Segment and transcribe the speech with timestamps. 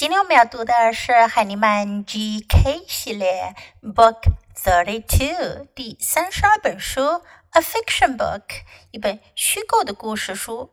[0.00, 4.22] 今天我们要读的是海尼曼 GK 系列 Book
[4.56, 8.44] Thirty Two 第三十二本书，A Fiction Book
[8.92, 10.72] 一本虚构的故事书。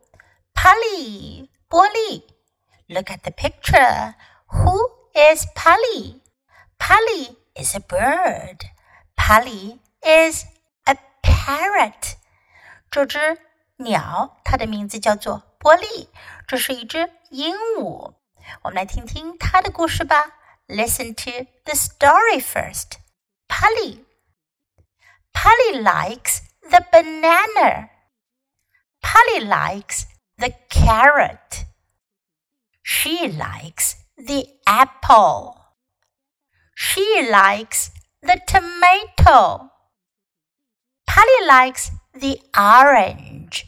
[0.54, 2.24] Polly 玻璃
[2.88, 4.14] ，Look at the picture.
[4.48, 4.78] Who
[5.14, 6.22] is Polly?
[6.80, 8.62] Polly is a bird.
[9.18, 10.46] Polly is
[10.86, 12.14] a parrot.
[12.90, 13.38] 这只
[13.76, 16.08] 鸟，它的名字叫做波利，
[16.48, 18.14] 这是一只鹦鹉。
[18.63, 20.33] 我们来听听他的故事吧。
[20.69, 22.99] Listen to the story first.
[23.49, 24.05] Polly.
[25.33, 27.91] Polly likes the banana.
[29.03, 30.07] Polly likes
[30.39, 31.67] the carrot.
[32.83, 35.57] She likes the apple.
[36.75, 37.91] She likes
[38.23, 39.71] the tomato.
[41.07, 43.67] Polly likes the orange.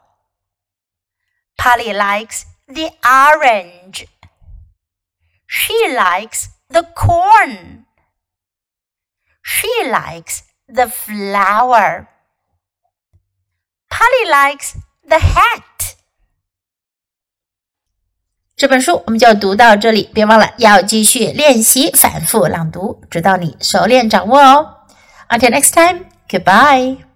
[1.56, 4.06] Polly likes the orange.
[5.46, 7.78] She likes the corn.
[9.47, 12.07] She likes the flower.
[13.90, 14.74] Polly likes
[15.07, 15.96] the hat.
[18.56, 24.78] 这本书我们就读到这里，别忘了要继续练习反复朗读，直到你熟练掌握哦。
[25.29, 27.06] Until next time, goodbye.